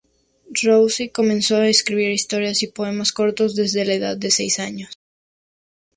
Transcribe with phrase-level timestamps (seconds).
[0.63, 4.97] Rossy comenzó a escribir historias y poemas cortos desde la edad de seis años.